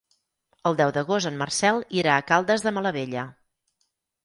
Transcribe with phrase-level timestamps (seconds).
[0.69, 3.29] El deu d'agost en Marcel irà a Caldes de Malavella.